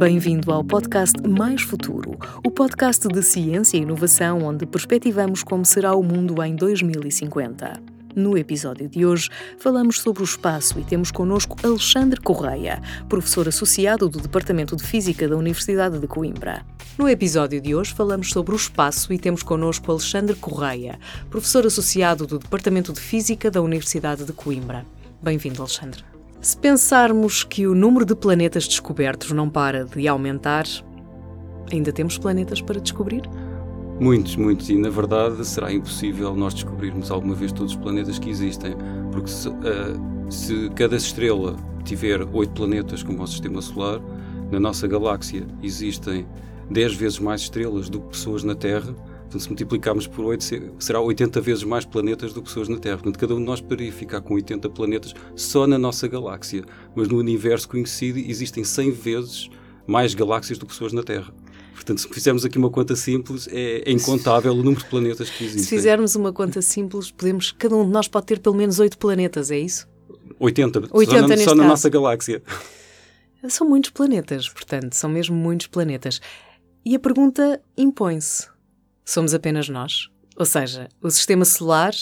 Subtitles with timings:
[0.00, 5.94] Bem-vindo ao podcast Mais Futuro, o podcast de ciência e inovação onde perspectivamos como será
[5.94, 7.82] o mundo em 2050.
[8.16, 9.28] No episódio de hoje,
[9.58, 15.28] falamos sobre o espaço e temos connosco Alexandre Correia, professor associado do Departamento de Física
[15.28, 16.64] da Universidade de Coimbra.
[16.96, 22.26] No episódio de hoje, falamos sobre o espaço e temos connosco Alexandre Correia, professor associado
[22.26, 24.84] do Departamento de Física da Universidade de Coimbra.
[25.22, 26.09] Bem-vindo, Alexandre.
[26.40, 30.64] Se pensarmos que o número de planetas descobertos não para de aumentar,
[31.70, 33.22] ainda temos planetas para descobrir?
[34.00, 34.70] Muitos, muitos.
[34.70, 38.74] E na verdade será impossível nós descobrirmos alguma vez todos os planetas que existem.
[39.12, 39.52] Porque se, uh,
[40.30, 44.00] se cada estrela tiver oito planetas como o sistema solar,
[44.50, 46.26] na nossa galáxia existem
[46.70, 48.94] 10 vezes mais estrelas do que pessoas na Terra.
[49.30, 52.96] Portanto, se multiplicarmos por 8, será 80 vezes mais planetas do que pessoas na Terra.
[52.96, 56.64] Portanto, cada um de nós poderia ficar com 80 planetas só na nossa galáxia.
[56.96, 59.48] Mas no universo conhecido existem 100 vezes
[59.86, 61.32] mais galáxias do que pessoas na Terra.
[61.72, 65.44] Portanto, se fizermos aqui uma conta simples, é, é incontável o número de planetas que
[65.44, 65.62] existem.
[65.62, 68.98] Se fizermos uma conta simples, podemos, cada um de nós pode ter pelo menos 8
[68.98, 69.88] planetas, é isso?
[70.40, 72.42] 80, 80 só, na, só na nossa galáxia.
[73.48, 76.20] São muitos planetas, portanto, são mesmo muitos planetas.
[76.84, 78.48] E a pergunta impõe-se:
[79.04, 80.08] somos apenas nós?
[80.36, 81.92] Ou seja, o sistema solar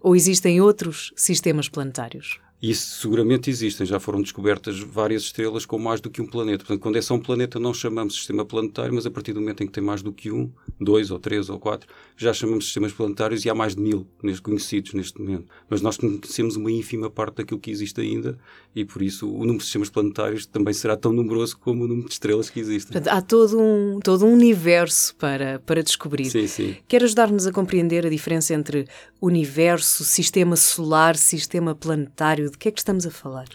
[0.00, 2.40] ou existem outros sistemas planetários?
[2.62, 6.58] Isso seguramente existem, já foram descobertas várias estrelas com mais do que um planeta.
[6.58, 9.62] Portanto, quando é só um planeta, não chamamos sistema planetário, mas a partir do momento
[9.62, 12.92] em que tem mais do que um, dois ou três ou quatro, já chamamos sistemas
[12.92, 14.06] planetários e há mais de mil
[14.42, 15.46] conhecidos neste momento.
[15.70, 18.38] Mas nós conhecemos uma ínfima parte daquilo que existe ainda
[18.74, 22.08] e por isso o número de sistemas planetários também será tão numeroso como o número
[22.08, 22.92] de estrelas que existem.
[22.92, 26.26] Portanto, há todo um, todo um universo para, para descobrir.
[26.26, 26.76] Sim, sim.
[26.86, 28.86] Quer ajudar-nos a compreender a diferença entre
[29.18, 32.49] universo, sistema solar, sistema planetário?
[32.50, 33.46] De que é que estamos a falar?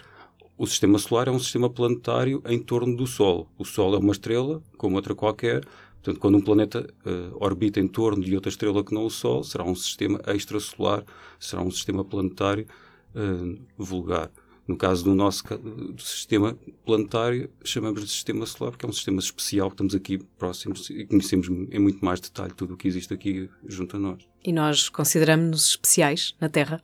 [0.58, 3.46] O sistema solar é um sistema planetário em torno do Sol.
[3.58, 5.64] O Sol é uma estrela, como outra qualquer.
[5.96, 9.44] Portanto, quando um planeta uh, orbita em torno de outra estrela que não o Sol,
[9.44, 11.04] será um sistema extrasolar,
[11.38, 12.66] será um sistema planetário
[13.14, 14.30] uh, vulgar.
[14.66, 19.20] No caso do nosso do sistema planetário, chamamos de sistema solar, porque é um sistema
[19.20, 23.48] especial, estamos aqui próximos e conhecemos em muito mais detalhe tudo o que existe aqui
[23.66, 24.26] junto a nós.
[24.42, 26.82] E nós consideramos-nos especiais na Terra?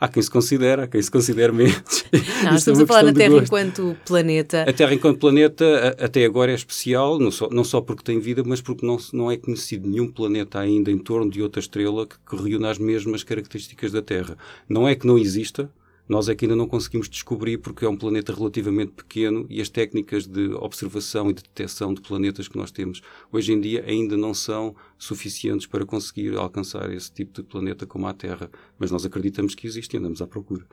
[0.00, 2.04] Há quem se considera, há quem se considere menos.
[2.44, 4.62] Não, estamos é a falar na Terra enquanto planeta.
[4.62, 8.42] A Terra enquanto planeta até agora é especial, não só, não só porque tem vida,
[8.44, 12.16] mas porque não, não é conhecido nenhum planeta ainda em torno de outra estrela que,
[12.18, 14.36] que reúne as mesmas características da Terra.
[14.68, 15.70] Não é que não exista,
[16.08, 19.68] nós é que ainda não conseguimos descobrir porque é um planeta relativamente pequeno e as
[19.68, 24.16] técnicas de observação e de detecção de planetas que nós temos hoje em dia ainda
[24.16, 28.50] não são suficientes para conseguir alcançar esse tipo de planeta como a Terra.
[28.78, 30.64] Mas nós acreditamos que existe e andamos à procura.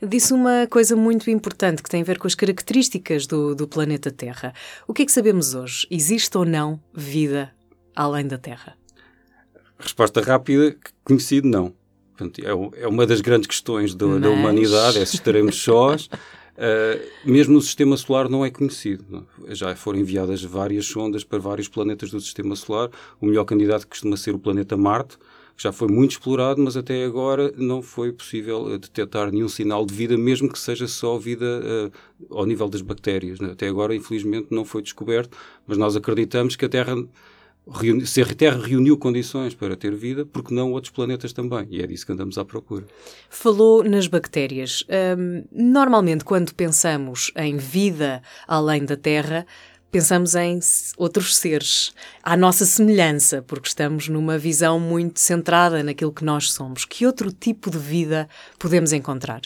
[0.00, 4.10] Disse uma coisa muito importante que tem a ver com as características do, do planeta
[4.10, 4.54] Terra.
[4.86, 5.86] O que é que sabemos hoje?
[5.90, 7.52] Existe ou não vida
[7.96, 8.76] além da Terra?
[9.78, 11.74] Resposta rápida, conhecido não.
[12.16, 14.22] Portanto, é, é, uma das grandes questões do, Mas...
[14.22, 16.06] da humanidade, é se estaremos sós.
[16.06, 19.04] Uh, mesmo o sistema solar não é conhecido.
[19.08, 19.26] Não?
[19.48, 22.88] Já foram enviadas várias sondas para vários planetas do sistema solar.
[23.20, 25.18] O melhor candidato costuma ser o planeta Marte,
[25.56, 29.84] que já foi muito explorado, mas até agora não foi possível uh, detectar nenhum sinal
[29.84, 33.40] de vida, mesmo que seja só vida uh, ao nível das bactérias.
[33.40, 33.50] Né?
[33.50, 35.36] Até agora, infelizmente, não foi descoberto,
[35.66, 36.94] mas nós acreditamos que a Terra
[38.04, 41.66] se a Terra reuniu condições para ter vida, porque não outros planetas também?
[41.70, 42.84] E é disso que andamos à procura.
[43.30, 44.84] Falou nas bactérias.
[45.18, 49.46] Um, normalmente, quando pensamos em vida além da Terra,
[49.90, 50.58] pensamos em
[50.98, 56.84] outros seres, à nossa semelhança, porque estamos numa visão muito centrada naquilo que nós somos.
[56.84, 59.40] Que outro tipo de vida podemos encontrar?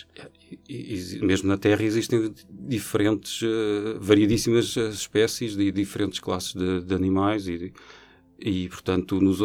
[0.68, 7.46] E, mesmo na Terra existem diferentes, uh, variedíssimas espécies de diferentes classes de, de animais
[7.46, 7.72] e
[8.38, 9.40] e, portanto, nos,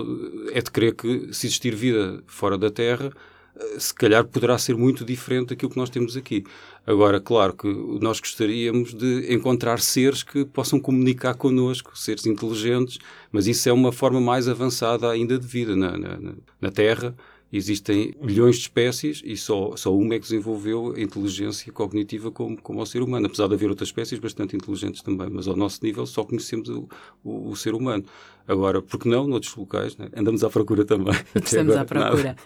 [0.52, 3.12] é de crer que se existir vida fora da Terra,
[3.56, 6.44] eh, se calhar poderá ser muito diferente daquilo que nós temos aqui.
[6.86, 7.68] Agora, claro que
[8.02, 13.00] nós gostaríamos de encontrar seres que possam comunicar connosco, seres inteligentes,
[13.32, 17.16] mas isso é uma forma mais avançada ainda de vida na, na, na Terra
[17.54, 22.60] existem milhões de espécies e só, só uma é que desenvolveu a inteligência cognitiva como,
[22.60, 25.80] como o ser humano, apesar de haver outras espécies bastante inteligentes também, mas ao nosso
[25.84, 26.90] nível só conhecemos o,
[27.24, 28.04] o, o ser humano.
[28.48, 30.10] Agora, por que não, noutros locais, né?
[30.18, 31.14] andamos à procura também.
[31.36, 32.24] Estamos à procura.
[32.24, 32.38] Nada.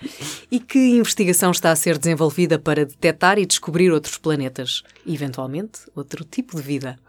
[0.52, 4.84] E que investigação está a ser desenvolvida para detectar e descobrir outros planetas?
[5.08, 7.00] Eventualmente, outro tipo de vida?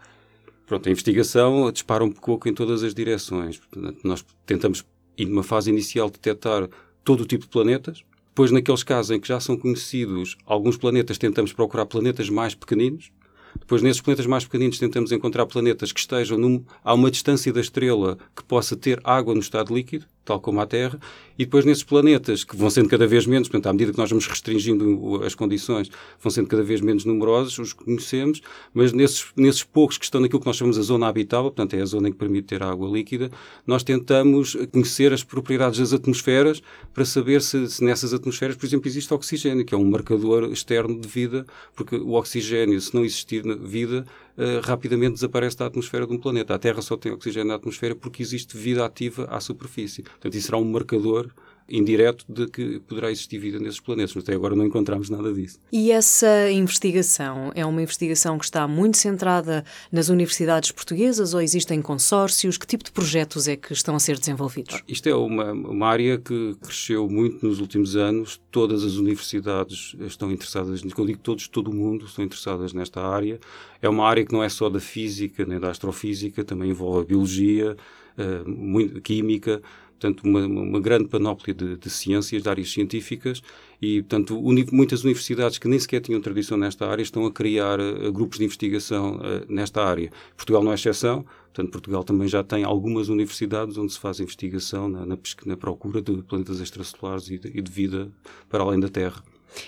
[0.65, 3.57] Pronto, a investigação dispara um pouco em todas as direções.
[3.57, 4.85] Portanto, nós tentamos,
[5.19, 6.69] numa fase inicial, detectar
[7.03, 8.03] todo o tipo de planetas.
[8.29, 13.11] Depois, naqueles casos em que já são conhecidos alguns planetas, tentamos procurar planetas mais pequeninos
[13.59, 17.59] Depois, nesses planetas mais pequeninos, tentamos encontrar planetas que estejam num, a uma distância da
[17.59, 20.99] estrela que possa ter água no estado líquido, tal como a Terra,
[21.39, 24.09] e depois nesses planetas, que vão sendo cada vez menos, portanto, à medida que nós
[24.09, 25.89] vamos restringindo as condições,
[26.21, 28.41] vão sendo cada vez menos numerosos, os conhecemos,
[28.73, 31.81] mas nesses, nesses poucos que estão naquilo que nós chamamos a zona habitável, portanto, é
[31.81, 33.31] a zona em que permite ter água líquida,
[33.65, 36.61] nós tentamos conhecer as propriedades das atmosferas
[36.93, 40.99] para saber se, se nessas atmosferas, por exemplo, existe oxigênio, que é um marcador externo
[40.99, 44.05] de vida, porque o oxigênio, se não existir vida,
[44.39, 46.55] uh, rapidamente desaparece da atmosfera de um planeta.
[46.55, 50.03] A Terra só tem oxigênio na atmosfera porque existe vida ativa à superfície.
[50.03, 51.28] Portanto, isso será um marcador
[51.69, 55.59] indireto de que poderá existir vida nesses planetas, mas até agora não encontramos nada disso.
[55.71, 61.81] E essa investigação é uma investigação que está muito centrada nas universidades portuguesas ou existem
[61.81, 62.57] consórcios?
[62.57, 64.75] Que tipo de projetos é que estão a ser desenvolvidos?
[64.75, 68.39] Ah, isto é uma, uma área que cresceu muito nos últimos anos.
[68.51, 73.39] Todas as universidades estão interessadas, eu digo todos, todo o mundo estão interessadas nesta área.
[73.81, 77.05] É uma área que não é só da física nem da astrofísica, também envolve a
[77.05, 77.77] biologia,
[78.17, 79.61] uh, muito, química,
[79.99, 83.41] portanto, uma, uma grande panóplia de, de, ciências, de áreas científicas,
[83.81, 87.79] e, portanto, uni muitas universidades que nem sequer tinham tradição nesta área estão a criar
[87.79, 90.09] uh, grupos de investigação uh, nesta área.
[90.35, 94.87] Portugal não é exceção, portanto, Portugal também já tem algumas universidades onde se faz investigação
[94.87, 98.09] na, na, na procura de planetas extrasolares e de, e de vida
[98.49, 99.21] para além da Terra.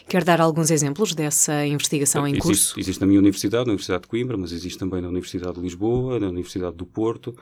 [0.08, 2.80] Quer dar alguns exemplos dessa investigação em existe, curso?
[2.80, 6.20] Existe na minha universidade, na Universidade de Coimbra, mas existe também na Universidade de Lisboa,
[6.20, 7.36] na Universidade do Porto,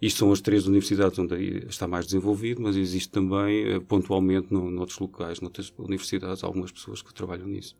[0.00, 4.70] isto são as três universidades onde está mais desenvolvido, mas existe também, eh, pontualmente, no,
[4.70, 7.74] noutros locais, noutras universidades, algumas pessoas que trabalham nisso.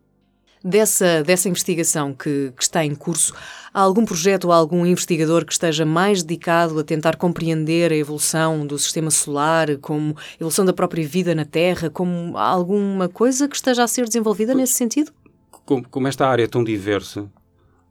[0.63, 3.31] Dessa, dessa investigação que, que, está em curso,
[3.71, 8.65] há algum projeto ou algum investigador que esteja mais dedicado a tentar compreender a evolução
[8.65, 13.55] do sistema solar, como a evolução da própria vida na Terra, como alguma coisa que
[13.55, 15.13] esteja a ser desenvolvida nesse sentido?
[15.63, 17.29] Como, como esta área é tão diversa,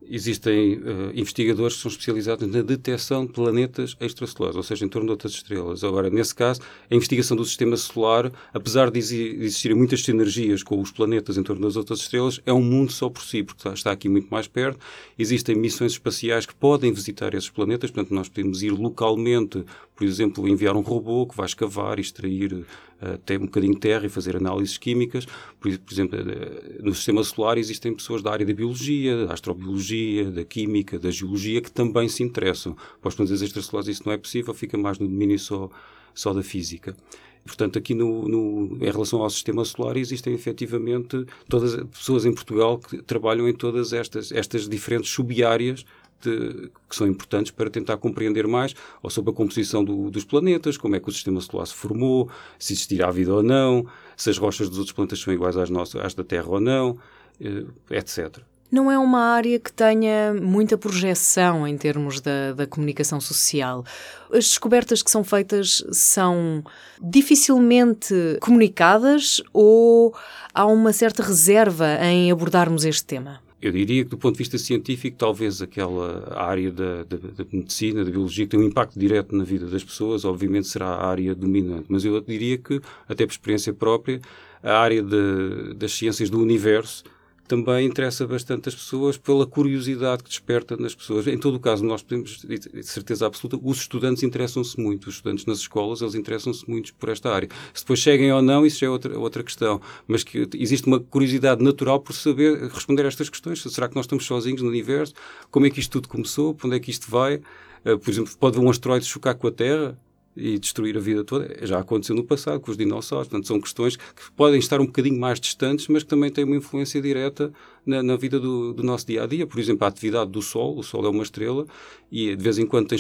[0.09, 5.07] existem uh, investigadores que são especializados na detecção de planetas extrasolares, ou seja, em torno
[5.07, 5.83] de outras estrelas.
[5.85, 6.61] Agora, nesse caso,
[6.91, 11.63] a investigação do sistema solar, apesar de existirem muitas sinergias com os planetas em torno
[11.63, 14.79] das outras estrelas, é um mundo só por si, porque está aqui muito mais perto.
[15.19, 19.65] Existem missões espaciais que podem visitar esses planetas, portanto, nós podemos ir localmente,
[19.95, 22.65] por exemplo, enviar um robô que vai escavar e extrair
[23.01, 25.27] até um bocadinho de terra e fazer análises químicas.
[25.61, 30.31] Por, por, exemplo, eh, no sistema solar existem pessoas da área da biologia, da astrobiologia,
[30.31, 32.77] da química, da geologia, que também se interessam.
[33.01, 35.69] Para os planetas extrasolares isso não é possível, fica mais no domínio só,
[36.15, 36.97] só da física.
[37.45, 42.35] Portanto, aqui no, no, em relação ao sistema solar, existem efetivamente todas as pessoas em
[42.35, 45.85] Portugal que trabalham em todas estas, estas diferentes sub-áreas
[46.23, 50.77] de, que são importantes para tentar compreender mais ou sobre a composição do, dos planetas,
[50.77, 53.87] como é que o sistema solar se formou, se existirá vida ou não,
[54.17, 56.99] se as rochas dos outros planetas são iguais às, nossas, às da Terra ou não,
[57.41, 58.39] eh, etc.
[58.71, 63.85] Não é uma área que tenha muita projeção em termos da, da, comunicação social.
[64.33, 66.65] As descobertas que são feitas são
[67.01, 70.13] dificilmente comunicadas ou
[70.53, 73.46] há uma certa reserva em abordarmos este tema?
[73.67, 78.05] Eu diria que, do ponto de vista científico, talvez aquela área da, da, da, medicina,
[78.05, 81.35] da biologia, que tem um impacto direto na vida das pessoas, obviamente será a área
[81.35, 81.87] dominante.
[81.89, 84.21] Mas eu diria que, até por experiência própria,
[84.63, 87.03] a área de, das ciências do universo
[87.47, 91.27] também interessa bastante as pessoas pela curiosidade que desperta nas pessoas.
[91.27, 95.09] Em todo o caso, nós podemos, de certeza absoluta, os estudantes interessam-se muito.
[95.09, 97.49] Os estudantes nas escolas, eles interessam-se muito por esta área.
[97.73, 99.81] Se depois cheguem ou não, isso é outra, outra questão.
[100.07, 103.63] Mas que existe uma curiosidade natural por saber responder a estas questões.
[103.63, 105.15] Será que nós estamos sozinhos no universo?
[105.51, 106.55] Como é que isto tudo começou?
[106.55, 107.37] Para onde é que isto vai?
[107.85, 109.99] Uh, por exemplo, pode um asteroide chocar com a Terra?
[110.37, 111.57] E destruir a vida toda.
[111.63, 113.29] Já aconteceu no passado com os dinossauros.
[113.29, 116.57] Portanto, são questões que podem estar um bocadinho mais distantes, mas que também têm uma
[116.57, 117.53] influência direta
[117.87, 119.47] na, na vida do, do, nosso dia a dia.
[119.47, 120.77] Por exemplo, a atividade do Sol.
[120.77, 121.67] O Sol é uma estrela
[122.13, 122.99] e de vez em quando tem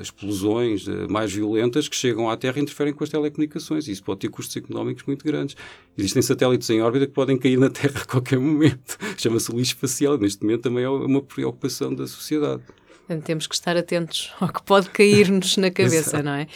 [0.00, 3.86] explosões eh, mais violentas que chegam à Terra e interferem com as telecomunicações.
[3.86, 5.56] E isso pode ter custos económicos muito grandes.
[5.96, 8.98] Existem satélites em órbita que podem cair na Terra a qualquer momento.
[9.16, 10.18] Chama-se lixo espacial.
[10.18, 12.62] Neste momento também é uma preocupação da sociedade.
[13.24, 16.46] Temos que estar atentos ao que pode cair-nos na cabeça, não é?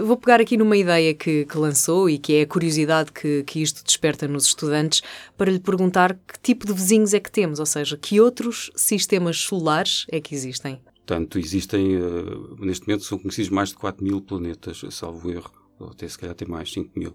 [0.00, 3.60] Vou pegar aqui numa ideia que, que lançou e que é a curiosidade que, que
[3.60, 5.02] isto desperta nos estudantes
[5.36, 9.38] para lhe perguntar que tipo de vizinhos é que temos, ou seja, que outros sistemas
[9.38, 10.80] solares é que existem.
[11.06, 15.88] Portanto, existem, uh, neste momento, são conhecidos mais de 4 mil planetas, salvo erro, ou
[15.88, 17.14] até se calhar tem mais, 5 mil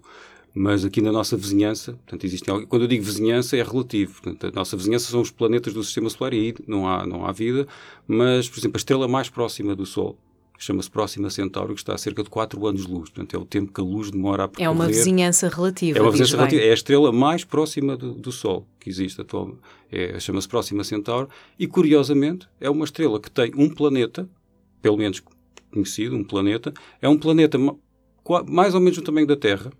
[0.54, 4.50] mas aqui na nossa vizinhança, portanto, existem, quando eu digo vizinhança é relativo, portanto, a
[4.52, 7.66] nossa vizinhança são os planetas do sistema solar e aí não há, não há vida,
[8.06, 10.16] mas, por exemplo, a estrela mais próxima do Sol,
[10.56, 13.10] chama-se Próxima Centauro, que está a cerca de 4 anos-luz.
[13.10, 14.66] Portanto, é o tempo que a luz demora a percorrer.
[14.66, 15.98] É uma vizinhança relativa.
[15.98, 16.62] É uma vizinhança relativa.
[16.62, 19.58] É a estrela mais próxima do, do Sol que existe atualmente.
[19.90, 21.28] É, chama-se Próxima Centauro.
[21.58, 24.28] E, curiosamente, é uma estrela que tem um planeta,
[24.80, 25.22] pelo menos
[25.72, 26.72] conhecido, um planeta.
[27.02, 27.58] É um planeta
[28.46, 29.72] mais ou menos do tamanho da Terra,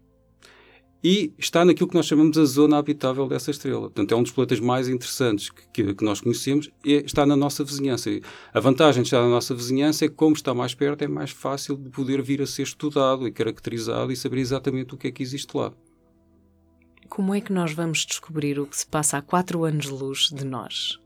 [1.04, 3.82] e está naquilo que nós chamamos a zona habitável dessa estrela.
[3.82, 7.36] Portanto, é um dos planetas mais interessantes que, que, que, nós conhecemos e está na
[7.36, 8.08] nossa vizinhança.
[8.54, 11.30] A vantagem de estar na nossa vizinhança é que, como está mais perto, é mais
[11.30, 15.12] fácil de poder vir a ser estudado e caracterizado e saber exatamente o que é
[15.12, 15.74] que existe lá.
[17.10, 20.98] Como é que nós vamos descobrir o que se passa a quatro anos-luz de nós?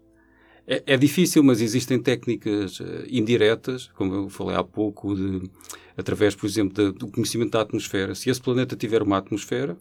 [0.65, 5.51] É, é, difícil, mas existem técnicas uh, indiretas, como eu falei há pouco, de,
[5.97, 8.15] através, por exemplo, de, do conhecimento da atmosfera.
[8.15, 9.77] Se esse planeta tiver uma atmosfera,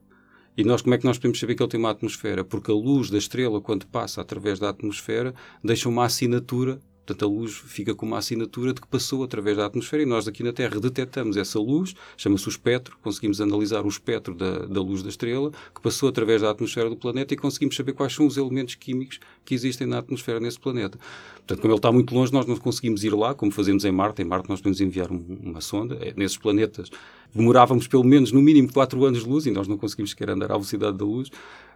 [0.58, 2.44] e nós, como é que nós podemos saber que ele tem uma atmosfera?
[2.44, 7.28] Porque a luz da estrela, quando passa através da atmosfera, deixa uma assinatura Portanto, a
[7.34, 10.52] luz fica com uma assinatura de que passou através da atmosfera e nós aqui na
[10.52, 15.08] Terra detectamos essa luz, chama-se o espectro, conseguimos analisar o espectro da, da, luz da
[15.08, 18.76] estrela, que passou através da atmosfera do planeta e conseguimos saber quais são os elementos
[18.76, 21.00] químicos que existem na atmosfera nesse planeta.
[21.38, 24.22] Portanto, como ele está muito longe, nós não conseguimos ir lá, como fazemos em Marte.
[24.22, 25.98] Em Marte nós podemos enviar um, uma sonda.
[26.02, 26.90] É, nesses planetas
[27.34, 30.52] demorávamos pelo menos, no mínimo, 4 anos de luz e nós não conseguimos sequer andar
[30.52, 31.30] à velocidade da luz,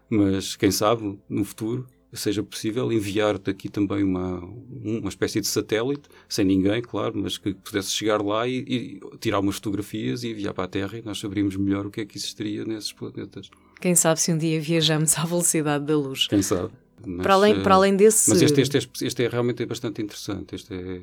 [0.09, 4.43] mas quem sabe, no futuro, seja possível enviar daqui também uma,
[4.83, 9.39] uma espécie de satélite, sem ninguém, claro, mas que pudesse chegar lá e, e, tirar
[9.39, 12.17] umas fotografias e enviar para a Terra e nós saberíamos melhor o que é que
[12.17, 13.49] existiria nesses planetas.
[13.79, 16.27] Quem sabe se um dia viajamos à velocidade da luz.
[16.27, 16.71] Quem sabe.
[17.05, 18.29] Mas, para, além, para além desse.
[18.29, 20.55] Mas este, este, este, este é realmente bastante interessante.
[20.55, 21.01] Este é...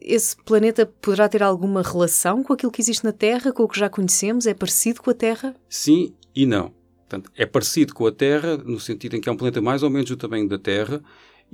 [0.00, 3.78] Esse planeta poderá ter alguma relação com aquilo que existe na Terra, com o que
[3.78, 4.46] já conhecemos?
[4.46, 5.54] É parecido com a Terra?
[5.68, 6.72] Sim e não.
[7.12, 9.90] Portanto, é parecido com a Terra, no sentido em que é um planeta mais ou
[9.90, 11.02] menos do tamanho da Terra,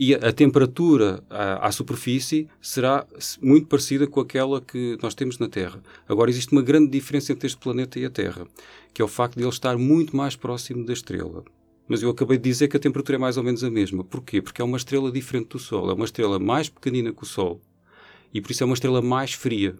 [0.00, 3.05] e a, temperatura à, à, superfície será
[3.43, 5.83] muito parecida com aquela que nós temos na Terra.
[6.09, 8.47] Agora, existe uma grande diferença entre este planeta e a Terra,
[8.95, 11.43] que é o facto de ele estar muito mais próximo da estrela.
[11.88, 14.05] Mas eu acabei de dizer que a temperatura é mais ou menos a mesma.
[14.05, 14.41] Porquê?
[14.41, 15.91] Porque é uma estrela diferente do Sol.
[15.91, 17.61] É uma estrela mais pequenina que o Sol.
[18.33, 19.75] E por isso é uma estrela mais fria.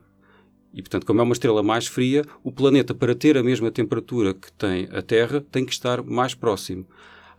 [0.73, 4.35] E, portanto, como é uma estrela mais fria, o planeta, para ter a mesma temperatura
[4.35, 6.87] que tem a Terra, tem que estar mais próximo.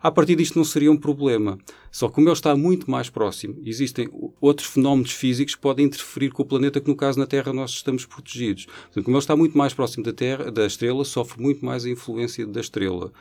[0.01, 1.59] A partir disto não seria um problema.
[1.91, 4.09] Só que como ele está muito mais próximo, existem
[4.39, 7.71] outros fenómenos físicos que podem interferir com o planeta, que no caso na Terra nós
[7.71, 8.65] estamos protegidos.
[8.65, 11.89] Portanto, como ele está muito mais próximo da Terra, da estrela, sofre muito mais a
[11.89, 13.12] influência da estrela.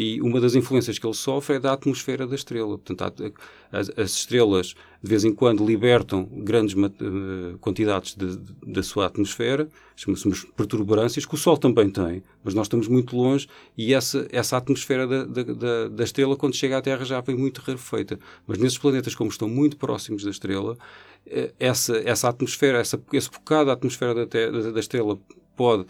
[0.00, 2.78] E uma das influências que ele sofre é da atmosfera da estrela.
[2.78, 3.34] Portanto,
[3.72, 8.16] as, as estrelas, de vez em quando, libertam grandes uh, quantidades
[8.64, 13.48] da sua atmosfera, chamamos perturbarâncias, que o Sol também tem, mas nós estamos muito longe
[13.76, 17.60] e essa, essa atmosfera da, da, da, estrela, quando chega à Terra, já vem muito
[17.60, 18.20] rarefeita.
[18.46, 20.78] Mas nesses planetas, como estão muito próximos da estrela,
[21.26, 25.18] eh, essa, essa atmosfera, essa, esse bocado da atmosfera da, da, da estrela
[25.56, 25.86] pode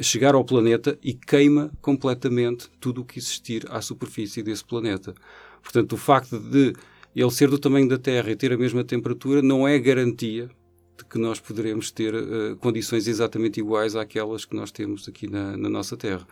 [0.00, 5.14] chegar ao planeta e queima completamente tudo o que existir à superfície desse planeta.
[5.62, 6.74] Portanto, o facto de
[7.14, 10.48] ele ser do tamanho da Terra e ter a mesma temperatura não é garantia
[10.96, 15.56] de que nós poderemos ter uh, condições exatamente iguais àquelas que nós temos aqui na,
[15.56, 16.26] na nossa Terra.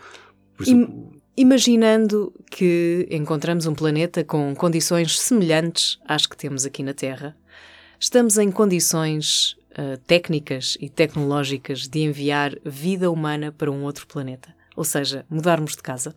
[1.37, 7.37] Imaginando que encontramos um planeta com condições semelhantes às que temos aqui na Terra,
[7.99, 14.55] estamos em condições uh, técnicas e tecnológicas de enviar vida humana para um outro planeta?
[14.77, 16.15] Ou seja, mudarmos de casa?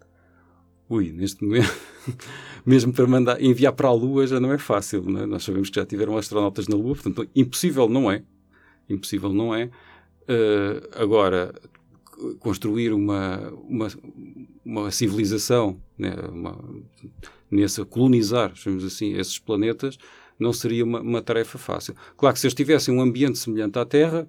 [0.90, 1.74] Ui, neste momento,
[2.66, 5.04] mesmo para mandar, enviar para a Lua já não é fácil.
[5.04, 5.26] Não é?
[5.26, 8.24] Nós sabemos que já tiveram astronautas na Lua, portanto, impossível não é.
[8.90, 9.66] Impossível não é.
[10.24, 11.54] Uh, agora,
[12.40, 13.88] construir uma, uma,
[14.66, 16.58] uma civilização, né, uma,
[17.50, 19.98] nessa, colonizar, chamamos assim, esses planetas,
[20.42, 21.96] não seria uma, uma tarefa fácil.
[22.18, 24.28] Claro que se eles tivessem um ambiente semelhante à Terra,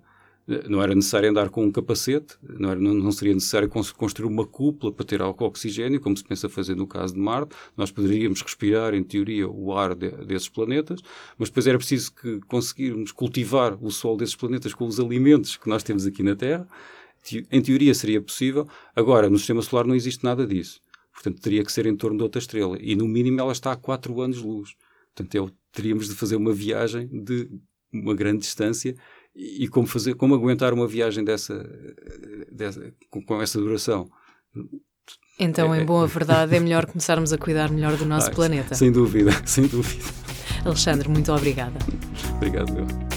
[0.48, 4.46] eh, não era necessário andar com um capacete, não, era, não, seria necessário construir uma
[4.46, 7.54] cúpula para ter oxigênio, como se pensa fazer no caso de Marte.
[7.76, 11.00] Nós poderíamos respirar, em teoria, o ar de, desses planetas,
[11.38, 15.68] mas depois era preciso que conseguirmos cultivar o Sol desses planetas com os alimentos que
[15.68, 16.66] nós temos aqui na Terra.
[17.50, 18.68] Em teoria seria possível.
[18.96, 20.80] Agora, no Sistema Solar não existe nada disso.
[21.12, 22.76] Portanto, teria que ser em torno de outra estrela.
[22.80, 24.74] E, no mínimo, ela está a 4 anos-luz.
[25.14, 27.48] Portanto, é teríamos de fazer uma viagem de
[27.92, 28.94] uma grande distância
[29.34, 31.64] e, como fazer, como aguentar uma viagem dessa,
[32.50, 34.10] dessa com, com, essa duração.
[35.38, 38.74] Então, é, em boa verdade, é melhor começarmos a cuidar melhor do nosso ah, planeta.
[38.74, 40.04] Sem dúvida, sem dúvida.
[40.64, 41.78] Alexandre, muito obrigada.
[42.36, 43.11] Obrigado, meu.